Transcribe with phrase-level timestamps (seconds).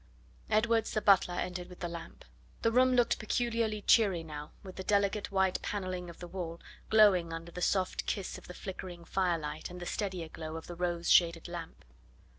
[0.49, 2.25] Edwards, the butler, entered with the lamp.
[2.63, 7.31] The room looked peculiarly cheery now, with the delicate white panelling of the wall glowing
[7.31, 11.11] under the soft kiss of the flickering firelight and the steadier glow of the rose
[11.11, 11.85] shaded lamp.